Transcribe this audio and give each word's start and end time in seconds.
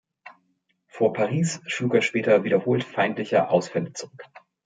Vor 0.87 1.13
Paris 1.13 1.61
schlug 1.67 1.93
er 1.93 2.01
später 2.01 2.43
wiederholt 2.43 2.83
feindliche 2.83 3.49
Ausfälle 3.49 3.93
zurück. 3.93 4.25